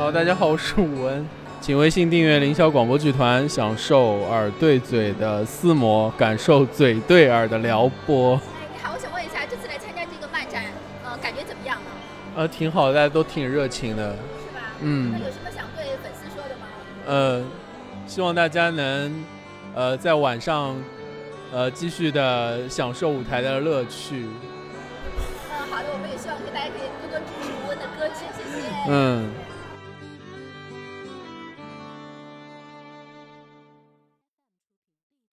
[0.00, 1.28] 好，大家好，我是武文，
[1.60, 8.40] 请微信订阅凌霄广播剧团，享受耳对嘴的撕磨，感受嘴对耳的撩拨。
[8.72, 10.64] 你好，我想问一下，这次来参加这个漫展，
[11.04, 11.90] 呃，感觉怎么样呢？
[12.34, 14.62] 呃，挺好，大家都挺热情的，是吧？
[14.80, 15.12] 嗯。
[15.20, 16.66] 有什么想对粉丝说的吗？
[17.06, 17.44] 呃，
[18.06, 19.24] 希望大家能，
[19.74, 20.82] 呃，在晚上，
[21.52, 24.24] 呃，继续的享受舞台的乐趣。
[25.50, 28.66] 嗯，好的，我们也希望给大家可以多多支持吴文的歌曲，谢谢。
[28.88, 29.30] 嗯。